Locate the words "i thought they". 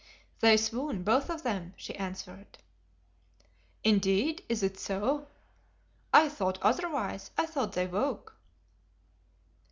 7.37-7.85